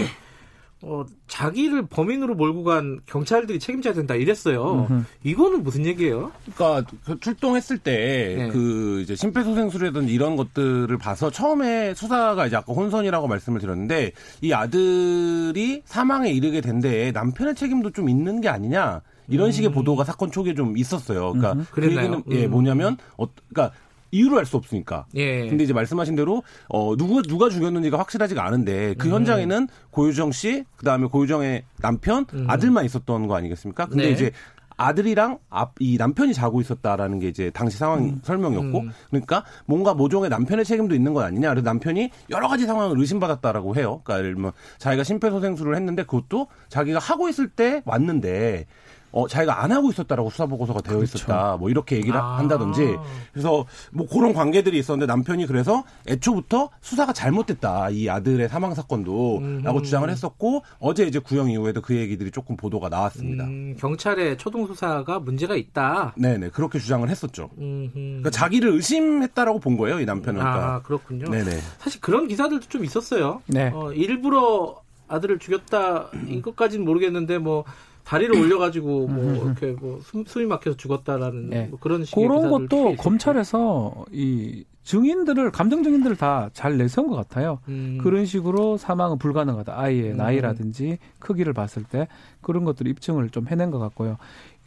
어, 0.83 1.05
자기를 1.27 1.87
범인으로 1.87 2.35
몰고 2.35 2.63
간 2.63 3.01
경찰들이 3.07 3.59
책임져야 3.59 3.95
된다 3.95 4.15
이랬어요. 4.15 4.87
음흠. 4.89 5.05
이거는 5.25 5.63
무슨 5.63 5.87
얘기예요? 5.87 6.31
그러니까 6.55 6.89
그 7.05 7.19
출동했을 7.19 7.79
때 7.79 8.37
네. 8.39 8.49
그 8.49 9.01
이제 9.01 9.17
심폐소생술이라든지 9.17 10.13
이런 10.13 10.37
것들을 10.37 10.97
봐서 10.99 11.31
처음에 11.31 11.95
수사가 11.95 12.47
이제 12.47 12.57
아까 12.57 12.73
혼선이라고 12.73 13.27
말씀을 13.27 13.61
드렸는데 13.61 14.13
이 14.43 14.53
아들이 14.53 15.83
사망에 15.87 16.31
이르게 16.31 16.61
된 16.61 16.81
데에 16.81 17.11
남편의 17.11 17.55
책임도 17.55 17.91
좀 17.91 18.09
있는 18.09 18.41
게 18.41 18.49
아니냐 18.49 19.01
이런 19.29 19.53
식의 19.53 19.73
보도가 19.73 20.05
사건 20.05 20.31
초기에 20.31 20.55
좀 20.55 20.77
있었어요. 20.77 21.33
그러니까 21.33 21.53
음. 21.53 21.67
그? 21.71 21.85
얘기는 21.85 22.23
예 22.31 22.45
음. 22.47 22.51
뭐냐면 22.51 22.97
어 23.17 23.27
그러니까 23.49 23.77
이유를 24.13 24.39
알 24.39 24.47
수 24.47 24.57
없으니까. 24.57 25.07
예. 25.15 25.49
근데 25.49 25.65
이제 25.65 25.73
말씀하신 25.73 26.15
대로 26.15 26.43
어 26.69 26.97
누가 26.97 27.23
누가 27.23 27.49
죽였는지가 27.49 27.99
확실하지가 27.99 28.45
않은데 28.45 28.95
그 28.95 29.11
현장에는 29.11 29.69
고유정 29.91 30.33
씨 30.33 30.65
그다음에 30.77 31.07
고유정의 31.07 31.65
남편 31.81 32.25
음. 32.33 32.47
아들만 32.49 32.85
있었던 32.85 33.27
거 33.27 33.37
아니겠습니까? 33.37 33.87
근데 33.87 34.05
네. 34.05 34.11
이제 34.11 34.31
아들이랑 34.79 35.39
앞, 35.49 35.75
이 35.81 35.97
남편이 35.97 36.35
자고 36.35 36.61
있었다라는 36.61 37.19
게 37.19 37.29
이제 37.29 37.51
당시 37.51 37.79
상황 37.79 38.21
설명이었고, 38.23 38.81
음. 38.81 38.91
그러니까 39.09 39.43
뭔가 39.65 39.95
모종의 39.95 40.29
남편의 40.29 40.65
책임도 40.65 40.95
있는 40.95 41.15
건 41.15 41.25
아니냐. 41.25 41.49
그래서 41.49 41.65
남편이 41.65 42.11
여러 42.29 42.47
가지 42.47 42.67
상황을 42.67 42.99
의심받았다라고 43.01 43.75
해요. 43.77 44.03
그러니까 44.05 44.19
예를 44.19 44.35
들면 44.35 44.53
자기가 44.77 45.03
심폐소생술을 45.03 45.77
했는데 45.77 46.03
그것도 46.03 46.49
자기가 46.69 46.99
하고 46.99 47.29
있을 47.29 47.49
때 47.49 47.83
왔는데, 47.87 48.67
어, 49.13 49.27
자기가 49.29 49.63
안 49.63 49.73
하고 49.73 49.91
있었다라고 49.91 50.31
수사 50.31 50.47
보고서가 50.47 50.81
되어 50.83 50.97
그렇죠. 50.97 51.17
있었다. 51.19 51.57
뭐 51.59 51.71
이렇게 51.71 51.97
얘기를 51.97 52.17
아. 52.19 52.37
한다든지. 52.39 52.97
그래서 53.33 53.65
뭐 53.93 54.07
그런 54.07 54.33
관계들이 54.35 54.79
있었는데 54.79 55.07
남편이 55.07 55.47
그래서 55.47 55.85
애초부터 56.07 56.71
수사가 56.81 57.13
잘못됐다. 57.13 57.91
이 57.91 58.09
아들의 58.09 58.49
사망 58.49 58.75
사건도. 58.75 59.41
라고 59.63 59.79
음. 59.79 59.83
주장을 59.83 60.09
했었고, 60.09 60.63
어제 60.79 61.05
이제 61.07 61.19
구형 61.19 61.51
이후에도 61.51 61.81
그 61.81 61.95
얘기들이 61.97 62.31
조금 62.31 62.57
보도가 62.57 62.89
나왔습니다. 62.89 63.45
음, 63.45 63.75
경찰의 63.79 64.37
초동 64.39 64.67
수사가 64.67 65.19
문제가 65.21 65.57
있다. 65.57 66.15
네 66.17 66.37
네 66.37 66.51
그렇게 66.51 66.79
주장을 66.79 67.09
했었죠. 67.09 67.49
음, 67.59 67.91
그러니까 67.95 68.31
자기를 68.31 68.71
의심했다라고 68.73 69.61
본 69.61 69.77
거예요 69.79 70.01
이 70.01 70.05
남편은. 70.05 70.41
아, 70.41 70.53
그러니까. 70.53 70.83
그렇군요. 70.83 71.29
네 71.31 71.43
네. 71.45 71.59
사실 71.79 72.01
그런 72.01 72.29
기사들도 72.29 72.67
좀 72.69 72.85
있었어요. 72.85 73.41
네. 73.47 73.71
어, 73.75 73.93
일부러 73.93 74.83
아들을 75.09 75.39
죽였다 75.39 76.09
이것까지는 76.27 76.85
모르겠는데 76.85 77.39
뭐 77.39 77.65
다리를 78.07 78.35
올려가지고 78.37 79.09
뭐 79.09 79.45
이렇게 79.47 79.73
뭐 79.73 79.99
숨, 80.01 80.25
숨이 80.25 80.47
막혀서 80.47 80.77
죽었다라는 80.77 81.51
네. 81.51 81.67
뭐 81.67 81.79
그런 81.81 82.05
식의 82.05 82.27
그런 82.27 82.51
것도. 82.51 82.95
검찰에서 82.97 84.05
이 84.13 84.65
증인들을 84.85 85.51
감정 85.51 85.83
증인들을 85.83 86.17
다 86.17 86.49
잘 86.53 86.79
내세운 86.79 87.09
것 87.09 87.17
같아요. 87.17 87.59
음, 87.69 87.99
그런 88.01 88.25
식으로 88.25 88.77
사망은 88.77 89.19
불가능하다. 89.19 89.77
아이의 89.77 90.13
음. 90.13 90.17
나이라든지 90.19 90.99
크기를 91.19 91.53
봤을 91.53 91.83
때 91.83 92.07
그런 92.41 92.65
것들 92.65 92.87
입증을 92.87 93.31
좀 93.31 93.49
해낸 93.49 93.73
것 93.73 93.81
같고요. 93.81 94.17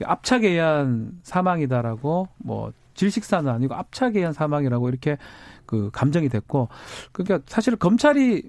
압착에 0.03 0.49
의한 0.49 1.13
사망이다라고 1.23 2.27
뭐 2.39 2.73
질식사는 2.95 3.49
아니고 3.49 3.73
압착에 3.75 4.11
의한 4.17 4.33
사망이라고 4.33 4.89
이렇게 4.89 5.17
그 5.65 5.89
감정이 5.93 6.27
됐고 6.27 6.67
그러니까 7.13 7.39
사실 7.47 7.77
검찰이 7.77 8.43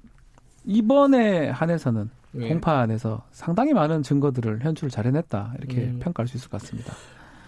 이번에 0.64 1.48
한해서는 1.50 2.10
예. 2.36 2.48
공판에서 2.48 3.24
상당히 3.30 3.72
많은 3.72 4.02
증거들을 4.02 4.60
현출을 4.62 4.90
잘 4.90 5.06
해냈다 5.06 5.54
이렇게 5.58 5.82
음. 5.82 5.98
평가할 6.00 6.28
수 6.28 6.36
있을 6.36 6.48
것 6.48 6.60
같습니다. 6.60 6.94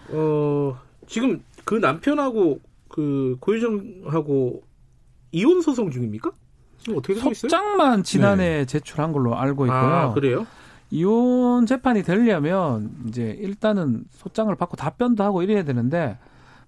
어, 0.09 0.77
지금 1.07 1.41
그 1.63 1.75
남편하고 1.75 2.59
그 2.89 3.37
고유정하고 3.39 4.61
이혼 5.31 5.61
소송 5.61 5.89
중입니까? 5.89 6.31
지금 6.77 6.97
어떻게 6.97 7.15
되고 7.15 7.31
있어요? 7.31 7.49
소장만 7.49 8.03
지난해 8.03 8.65
제출한 8.65 9.11
걸로 9.13 9.37
알고 9.37 9.65
있고요. 9.65 9.79
아, 9.79 10.13
그래요? 10.13 10.45
이혼 10.91 11.65
재판이 11.65 12.03
되려면 12.03 12.91
이제 13.07 13.35
일단은 13.39 14.03
소장을 14.11 14.53
받고 14.55 14.77
답변도 14.77 15.23
하고 15.23 15.41
이래야 15.41 15.63
되는데 15.63 16.19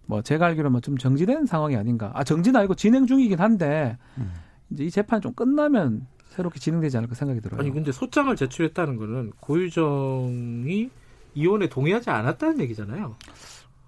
뭐 0.07 0.21
제가 0.21 0.47
알기로는 0.47 0.81
좀 0.81 0.97
정지된 0.97 1.45
상황이 1.45 1.75
아닌가. 1.75 2.11
아 2.15 2.23
정지는 2.23 2.59
아니고 2.59 2.75
진행 2.75 3.05
중이긴 3.05 3.39
한데 3.39 3.97
음. 4.17 4.33
이제 4.71 4.85
이 4.85 4.89
재판 4.89 5.21
좀 5.21 5.33
끝나면 5.33 6.07
새롭게 6.35 6.59
진행되지 6.59 6.97
않을까 6.97 7.15
생각이 7.15 7.39
들어요. 7.41 7.59
아니 7.61 7.71
근데 7.71 7.91
소장을 7.91 8.35
제출했다는 8.35 8.97
거는 8.97 9.31
고유정이 9.39 10.89
이혼에 11.35 11.69
동의하지 11.69 12.09
않았다는 12.09 12.59
얘기잖아요. 12.61 13.15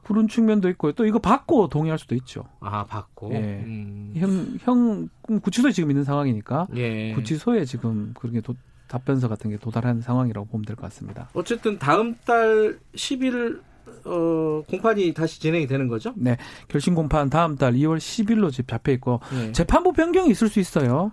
그런 0.04 0.27
측면도 0.30 0.70
있고요. 0.70 0.94
또 0.94 1.06
이거 1.06 1.20
받고 1.20 1.68
동의할 1.68 2.00
수도 2.00 2.16
있죠. 2.16 2.46
아 2.62 2.86
받고. 2.86 3.32
예. 3.34 3.38
음. 3.66 4.13
형, 4.16 4.58
형 4.62 5.10
구치소에 5.42 5.72
지금 5.74 5.92
있는 5.92 6.06
상황이니까 6.06 6.68
예. 6.75 7.13
구치소에 7.13 7.66
지금 7.66 8.13
그렇게 8.18 8.39
도- 8.42 8.56
답변서 8.88 9.27
같은 9.27 9.50
게 9.51 9.58
도달한 9.58 10.00
상황이라고 10.00 10.48
보면 10.48 10.63
될 10.63 10.77
것 10.77 10.84
같습니다. 10.84 11.27
어쨌든 11.34 11.77
다음 11.77 12.16
달 12.25 12.80
10일 12.96 13.60
어, 14.06 14.63
공판이 14.70 15.13
다시 15.13 15.42
진행이 15.42 15.68
되는 15.68 15.89
거죠? 15.89 16.13
네, 16.16 16.38
결심 16.70 16.96
공판 16.96 17.30
다음 17.30 17.58
달 17.58 17.74
2월 17.74 17.98
10일로 17.98 18.50
지금 18.51 18.66
잡혀 18.68 18.94
있고 18.94 19.20
예. 19.34 19.51
재판부 19.51 19.92
변경이 19.92 20.30
있을 20.30 20.48
수 20.48 20.62
있어요. 20.62 21.12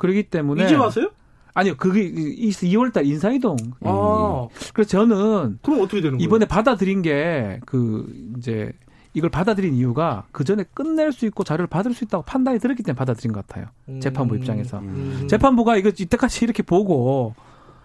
그렇기 0.00 0.24
때문에 0.24 0.64
이제 0.64 0.74
와서요? 0.74 1.10
아니요, 1.52 1.74
그게 1.76 2.10
2월 2.10 2.92
달 2.92 3.04
인사이동. 3.06 3.56
아, 3.82 4.48
그래서 4.72 4.88
저는 4.90 5.58
그럼 5.62 5.80
어떻게 5.80 6.00
되는 6.00 6.16
거예요? 6.16 6.24
이번에 6.24 6.46
받아들인 6.46 7.02
게 7.02 7.60
그 7.66 8.34
이제 8.38 8.72
이걸 9.12 9.28
받아들인 9.30 9.74
이유가 9.74 10.24
그 10.32 10.44
전에 10.44 10.64
끝낼 10.72 11.12
수 11.12 11.26
있고 11.26 11.42
자료를 11.44 11.66
받을 11.66 11.92
수 11.92 12.04
있다고 12.04 12.22
판단이 12.24 12.60
들었기 12.60 12.82
때문에 12.82 12.96
받아들인 12.96 13.32
것 13.32 13.46
같아요. 13.46 13.66
음. 13.88 14.00
재판부 14.00 14.36
입장에서. 14.36 14.78
음. 14.78 15.26
재판부가 15.28 15.76
이거 15.76 15.88
이때까지 15.90 16.44
이렇게 16.44 16.62
보고 16.62 17.34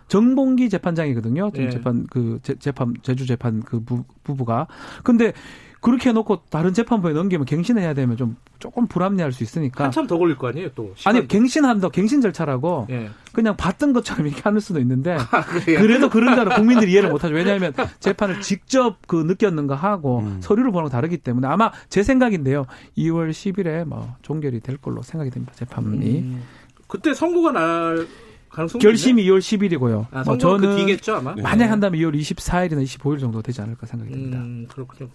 정봉기 0.08 0.70
재판장이거든요. 0.70 1.50
지금 1.52 1.66
예. 1.66 1.70
재판 1.72 2.06
그 2.08 2.40
재, 2.44 2.54
재판 2.56 2.94
제주 3.02 3.26
재판 3.26 3.62
그 3.62 3.84
부, 3.84 4.04
부부가 4.24 4.68
근데 5.04 5.34
그렇게 5.82 6.10
해놓고 6.10 6.44
다른 6.50 6.74
재판부에 6.74 7.14
넘기면 7.14 7.46
갱신해야 7.46 7.94
되면 7.94 8.18
좀 8.18 8.38
조금 8.60 8.88
불합리할 8.88 9.32
수 9.32 9.44
있으니까 9.44 9.84
한참 9.86 10.08
더 10.08 10.18
걸릴 10.18 10.38
거 10.38 10.48
아니에요, 10.48 10.70
또. 10.74 10.84
아니 11.06 11.18
시간도. 11.20 11.28
갱신한다 11.28 11.90
갱신 11.90 12.22
절차라고 12.22 12.88
예. 12.90 13.10
그냥 13.34 13.56
봤던 13.56 13.94
것처럼 13.94 14.28
이렇게 14.28 14.42
하는 14.44 14.60
수도 14.60 14.80
있는데 14.80 15.16
아? 15.20 15.46
그래도 15.66 16.10
그런다는 16.10 16.54
국민들이 16.56 16.92
이해를 16.94 17.10
못하죠. 17.10 17.34
왜냐하면 17.36 17.74
재판을 18.00 18.42
직접 18.42 18.98
그 19.08 19.18
느꼈는가 19.18 19.76
하고 19.76 20.20
음. 20.20 20.38
서류를 20.42 20.72
보는 20.72 20.86
거 20.86 20.90
다르기 20.90 21.18
때문에 21.18 21.48
아마 21.48 21.72
제 21.90 22.02
생각인데요. 22.04 22.66
2월 22.98 23.32
10일에 23.32 23.86
뭐 23.86 24.16
종결이 24.22 24.62
될 24.62 24.78
걸로 24.78 25.02
생각이 25.02 25.30
됩니다. 25.30 25.54
재판이 25.56 26.20
음. 26.20 26.44
그때 26.88 27.14
선고가 27.14 27.52
날 27.52 28.08
가능성이 28.50 28.82
결심이 28.82 29.24
2월 29.26 29.40
10일이고요. 29.40 30.08
아, 30.12 30.24
뭐그 30.24 30.38
저는 30.40 30.78
뒤겠죠, 30.78 31.16
아마? 31.18 31.36
네. 31.36 31.42
만약 31.42 31.70
한다면 31.72 32.00
2월 32.00 32.18
24일이나 32.18 32.84
25일 32.84 33.20
정도 33.20 33.42
되지 33.42 33.62
않을까 33.62 33.86
생각이 33.86 34.12
듭니다. 34.12 34.38
음, 34.38 34.66
그렇군요. 34.72 35.10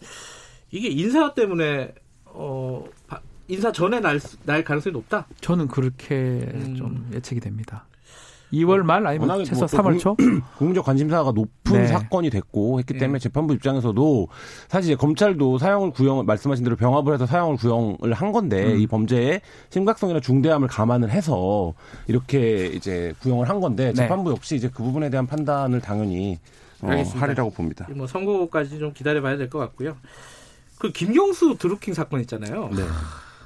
이게 0.71 0.89
인사 0.89 1.33
때문에 1.35 1.93
어 2.27 2.85
바- 3.07 3.21
인사 3.49 3.73
전에 3.73 3.99
날, 4.01 4.21
수- 4.21 4.37
날 4.45 4.63
가능성이 4.63 4.93
높다. 4.93 5.27
저는 5.41 5.67
그렇게 5.69 6.15
음. 6.55 6.75
좀 6.77 7.11
예측이 7.13 7.41
됩니다. 7.41 7.85
2월 8.53 8.83
말 8.83 9.07
아니면 9.07 9.45
최소 9.45 9.61
뭐또 9.61 9.77
3월 9.77 9.99
초? 10.01 10.17
국민적 10.59 10.85
관심사가 10.85 11.31
높은 11.31 11.73
네. 11.83 11.87
사건이 11.87 12.31
됐고 12.31 12.81
했기 12.81 12.95
때문에 12.95 13.19
네. 13.21 13.23
재판부 13.23 13.55
입장에서도 13.55 14.27
사실 14.69 14.97
검찰도 14.97 15.59
사형을 15.59 15.93
구형 15.93 16.27
말씀하신 16.27 16.65
대로 16.65 16.75
병합을 16.75 17.15
해서 17.15 17.27
사형을 17.27 17.57
구형을 17.57 18.13
한 18.13 18.33
건데 18.33 18.73
음. 18.73 18.81
이 18.81 18.87
범죄의 18.89 19.41
심각성이나 19.71 20.19
중대함을 20.19 20.67
감안을 20.67 21.11
해서 21.11 21.75
이렇게 22.09 22.67
이제 22.67 23.15
구형을 23.21 23.49
한 23.49 23.61
건데 23.61 23.87
네. 23.87 23.93
재판부 23.95 24.33
역시 24.33 24.57
이제 24.57 24.69
그 24.69 24.83
부분에 24.83 25.11
대한 25.11 25.27
판단을 25.29 25.81
당연히 25.81 26.39
어. 26.83 26.89
하리라고 26.89 27.51
봅니다. 27.51 27.87
뭐 27.95 28.07
선고까지 28.09 28.81
좀 28.81 28.93
기다려봐야 28.93 29.37
될 29.37 29.49
것 29.49 29.59
같고요. 29.61 29.97
그 30.81 30.91
김경수 30.91 31.57
드루킹 31.59 31.93
사건 31.93 32.21
있잖아요. 32.23 32.71
네. 32.75 32.83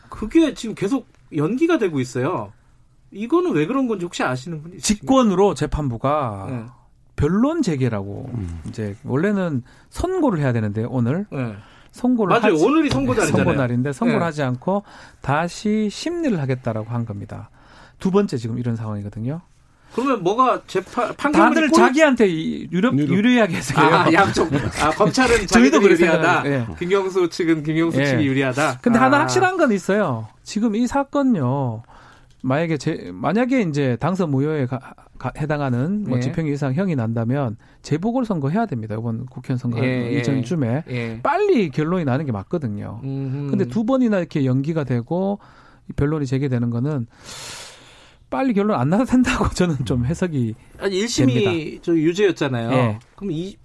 그게 0.08 0.54
지금 0.54 0.76
계속 0.76 1.08
연기가 1.36 1.78
되고 1.78 1.98
있어요. 1.98 2.52
이거는 3.10 3.52
왜 3.52 3.66
그런 3.66 3.88
건지 3.88 4.04
혹시 4.04 4.22
아시는 4.22 4.62
분이 4.62 4.76
있으신가요? 4.76 5.00
직권으로 5.00 5.54
재판부가 5.54 6.46
네. 6.48 6.64
변론 7.16 7.60
재개라고 7.62 8.30
음. 8.34 8.60
이제 8.68 8.96
원래는 9.02 9.64
선고를 9.90 10.38
해야 10.38 10.52
되는데 10.52 10.84
오늘 10.88 11.26
네. 11.32 11.56
선고를 11.90 12.38
맞아요. 12.38 12.54
하지, 12.54 12.64
오늘이 12.64 12.88
선고 12.90 13.14
날이잖아요. 13.14 13.44
선고 13.44 13.60
날인데 13.60 13.92
선고를 13.92 14.20
네. 14.20 14.24
하지 14.24 14.42
않고 14.44 14.84
다시 15.20 15.88
심리를 15.90 16.40
하겠다라고 16.40 16.88
한 16.90 17.04
겁니다. 17.04 17.50
두 17.98 18.12
번째 18.12 18.36
지금 18.36 18.58
이런 18.58 18.76
상황이거든요. 18.76 19.40
그러면 19.94 20.22
뭐가 20.24 20.60
재판 20.66 21.14
판결문이 21.16 21.54
다들 21.54 21.68
꼴- 21.70 21.78
자기한테 21.78 22.26
이 22.28 22.68
유력. 22.72 22.98
유리하게 22.98 23.56
해석해요. 23.56 23.94
아, 23.94 24.12
양쪽 24.12 24.48
아, 24.82 24.90
검찰은 24.90 25.46
저희도 25.46 25.82
유리하다. 25.82 26.22
생각해요. 26.42 26.66
예. 26.70 26.74
김경수 26.78 27.28
측은 27.30 27.62
김경수 27.62 28.00
예. 28.00 28.06
측이 28.06 28.26
유리하다. 28.26 28.78
근데 28.82 28.98
아. 28.98 29.02
하나 29.04 29.20
확실한 29.20 29.56
건 29.56 29.70
있어요. 29.72 30.26
지금 30.42 30.74
이 30.74 30.86
사건요. 30.86 31.82
만약에 32.42 32.76
제 32.76 33.10
만약에 33.14 33.62
이제 33.62 33.96
당선 34.00 34.30
무효에 34.30 34.66
가- 34.66 34.78
가- 35.18 35.32
해당하는 35.38 36.04
뭐 36.06 36.18
예. 36.18 36.20
집행유 36.20 36.52
이상 36.52 36.74
형이 36.74 36.94
난다면 36.96 37.56
재보궐 37.82 38.24
선거 38.26 38.50
해야 38.50 38.66
됩니다. 38.66 38.96
이번 38.98 39.24
국회의원 39.26 39.58
선거 39.58 39.78
예, 39.82 40.12
예. 40.12 40.18
이전쯤에 40.20 40.84
예. 40.90 41.20
빨리 41.22 41.70
결론이 41.70 42.04
나는 42.04 42.26
게 42.26 42.32
맞거든요. 42.32 43.00
음흠. 43.02 43.50
근데 43.50 43.64
두 43.66 43.84
번이나 43.84 44.18
이렇게 44.18 44.44
연기가 44.44 44.84
되고 44.84 45.38
이 45.88 45.92
변론이 45.94 46.26
제기되는 46.26 46.68
거는 46.70 47.06
빨리 48.34 48.52
결론 48.52 48.80
안 48.80 48.90
나도 48.90 49.04
된다고 49.04 49.48
저는 49.54 49.84
좀 49.84 50.04
해석이 50.04 50.56
아니 50.80 51.04
1심이 51.04 51.44
됩니다. 51.44 51.80
저 51.82 51.94
유죄였잖아요. 51.94 52.72
예. 52.72 52.98
그럼 53.14 53.30
이 53.30 53.56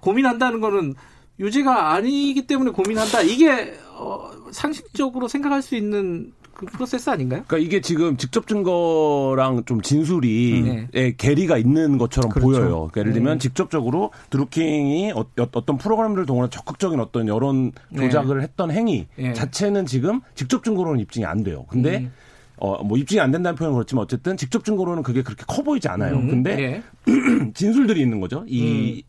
고민한다는 0.00 0.60
거는 0.60 0.94
유죄가 1.40 1.94
아니기 1.94 2.46
때문에 2.46 2.70
고민한다. 2.70 3.22
이게 3.22 3.74
어, 3.90 4.30
상식적으로 4.52 5.26
생각할 5.26 5.62
수 5.62 5.74
있는 5.74 6.32
그 6.54 6.66
프로세스 6.66 7.10
아닌가요? 7.10 7.42
그러니까 7.48 7.66
이게 7.66 7.80
지금 7.80 8.16
직접 8.16 8.46
증거랑 8.46 9.64
좀 9.64 9.82
진술이 9.82 10.62
네. 10.64 10.88
에 10.94 11.16
괴리가 11.16 11.58
있는 11.58 11.98
것처럼 11.98 12.30
그렇죠. 12.30 12.46
보여요. 12.46 12.70
그러니까 12.92 13.00
예를 13.00 13.12
들면 13.14 13.32
음. 13.32 13.38
직접적으로 13.40 14.12
드루킹이 14.30 15.10
어, 15.10 15.26
떤 15.34 15.76
프로그램들을 15.76 16.26
동원해 16.26 16.50
적극적인 16.50 17.00
어떤 17.00 17.26
여론 17.26 17.72
네. 17.88 18.02
조작을 18.02 18.42
했던 18.42 18.70
행위 18.70 19.08
예. 19.18 19.32
자체는 19.32 19.86
지금 19.86 20.20
직접 20.36 20.62
증거로는 20.62 21.00
입증이 21.00 21.26
안 21.26 21.42
돼요. 21.42 21.66
근데 21.68 21.98
음. 21.98 22.12
어, 22.56 22.82
뭐 22.84 22.96
입증이 22.96 23.20
안 23.20 23.30
된다는 23.30 23.56
표현은 23.56 23.74
그렇지만 23.74 24.04
어쨌든 24.04 24.36
직접 24.36 24.64
증거로는 24.64 25.02
그게 25.02 25.22
그렇게 25.22 25.44
커 25.46 25.62
보이지 25.62 25.88
않아요. 25.88 26.16
음, 26.16 26.28
근데 26.28 26.58
예. 26.58 26.82
진술들이 27.54 28.00
있는 28.00 28.20
거죠. 28.20 28.44
이, 28.46 29.02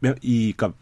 매- 0.00 0.14
이, 0.22 0.52
그니까, 0.56 0.76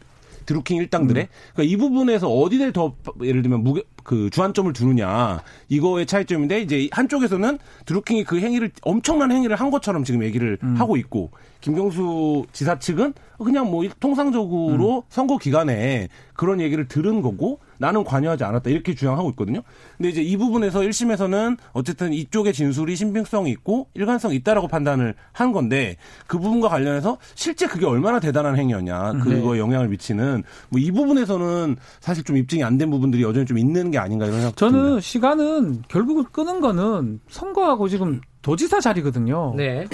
드루킹 0.45 0.75
일당들의. 0.77 1.27
그러니까 1.53 1.71
이 1.73 1.77
부분에서 1.77 2.27
어디를 2.29 2.73
더, 2.73 2.95
예를 3.21 3.43
들면, 3.43 3.63
무게, 3.63 3.83
그, 4.03 4.29
주안점을 4.29 4.73
두느냐. 4.73 5.41
이거의 5.69 6.05
차이점인데, 6.05 6.59
이제 6.61 6.89
한쪽에서는 6.91 7.59
드루킹이 7.85 8.25
그 8.25 8.41
행위를, 8.41 8.71
엄청난 8.81 9.31
행위를 9.31 9.55
한 9.55 9.71
것처럼 9.71 10.03
지금 10.03 10.21
얘기를 10.21 10.57
하고 10.75 10.97
있고, 10.97 11.31
김경수 11.61 12.45
지사 12.51 12.77
측은 12.77 13.13
그냥 13.37 13.71
뭐, 13.71 13.85
통상적으로 14.01 15.03
선거 15.07 15.37
기간에 15.37 16.09
그런 16.33 16.59
얘기를 16.59 16.89
들은 16.89 17.21
거고, 17.21 17.59
나는 17.83 18.05
관여하지 18.05 18.45
않았다. 18.45 18.69
이렇게 18.69 18.95
주장하고 18.95 19.29
있거든요. 19.31 19.61
근데 19.97 20.07
이제 20.09 20.21
이 20.21 20.37
부분에서 20.37 20.79
1심에서는 20.79 21.57
어쨌든 21.73 22.13
이쪽의 22.13 22.53
진술이 22.53 22.95
신빙성이 22.95 23.51
있고 23.51 23.89
일관성이 23.93 24.35
있다라고 24.37 24.69
판단을 24.69 25.15
한 25.33 25.51
건데 25.51 25.97
그 26.25 26.39
부분과 26.39 26.69
관련해서 26.69 27.17
실제 27.35 27.67
그게 27.67 27.85
얼마나 27.85 28.21
대단한 28.21 28.57
행위였냐 28.57 29.13
그거에 29.23 29.59
영향을 29.59 29.89
미치는 29.89 30.43
뭐 30.69 30.79
이 30.83 30.91
부분에서는 30.91 31.75
사실 31.99 32.23
좀 32.23 32.37
입증이 32.37 32.63
안 32.63 32.77
된 32.77 32.89
부분들이 32.89 33.21
여전히 33.21 33.45
좀 33.45 33.57
있는 33.57 33.91
게 33.91 33.97
아닌가 33.97 34.25
이런 34.25 34.39
생각 34.39 34.55
저는 34.57 34.79
듭니다. 34.79 35.01
시간은 35.01 35.81
결국은 35.89 36.23
끄는 36.31 36.61
거는 36.61 37.19
선거하고 37.29 37.87
지금 37.89 38.21
도지사 38.41 38.79
자리거든요. 38.79 39.53
네. 39.57 39.85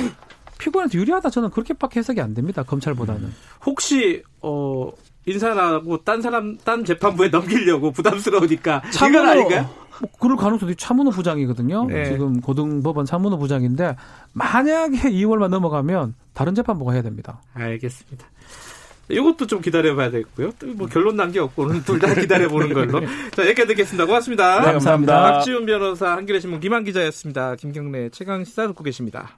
피고인한테 0.60 0.98
유리하다 0.98 1.30
저는 1.30 1.50
그렇게밖에 1.50 2.00
해석이 2.00 2.22
안 2.22 2.34
됩니다. 2.34 2.64
검찰보다는. 2.64 3.32
혹시 3.66 4.22
어 4.42 4.92
인사하고 5.26 6.04
딴 6.04 6.22
사람 6.22 6.58
딴 6.64 6.84
재판부에 6.86 7.30
넘기려고 7.30 7.92
부담스러우니까 7.92 8.82
이건 9.10 9.28
아닌가요? 9.28 9.70
뭐 10.02 10.10
그럴 10.20 10.38
가능성도 10.38 10.72
있- 10.72 10.78
차문호 10.78 11.12
부장이거든요. 11.12 11.86
네. 11.88 12.06
지금 12.06 12.40
고등법원 12.42 13.06
차문호 13.06 13.38
부장인데 13.38 13.96
만약에 14.34 14.98
2월만 15.12 15.50
넘어가면 15.50 16.16
다른 16.34 16.56
재판부가 16.56 16.94
해야 16.94 17.02
됩니다. 17.02 17.42
알겠습니다. 17.54 18.26
이것도 19.12 19.48
좀 19.48 19.60
기다려봐야 19.62 20.12
되겠고요. 20.12 20.52
또 20.60 20.68
뭐 20.76 20.88
결론 20.88 21.16
난 21.16 21.32
게 21.32 21.40
없고 21.40 21.64
오늘 21.64 21.84
둘 21.84 22.00
다 22.00 22.14
기다려보는 22.14 22.74
걸로. 22.74 23.02
자 23.32 23.42
여기까지 23.44 23.68
듣겠습니다. 23.70 24.06
고맙습니다. 24.06 24.60
네, 24.62 24.66
감사합니다. 24.72 25.22
박지훈 25.22 25.66
변호사, 25.66 26.12
한겨레신문 26.16 26.60
김한 26.60 26.84
기자였습니다. 26.86 27.56
김경래 27.56 28.10
최강 28.10 28.46
시사 28.46 28.68
듣고 28.68 28.84
계십니다. 28.84 29.38